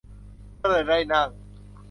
[0.61, 1.29] ก็เลยได้นั่ง